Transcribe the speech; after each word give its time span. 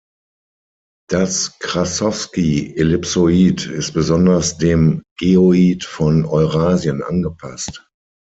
Das 1.09 1.59
Krassowski-Ellipsoid 1.59 3.67
ist 3.67 3.91
besonders 3.93 4.57
dem 4.57 5.03
Geoid 5.19 5.83
von 5.83 6.25
Eurasien 6.25 7.03
angepasst. 7.03 7.87